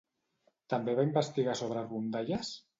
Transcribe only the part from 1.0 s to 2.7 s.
va investigar sobre rondalles?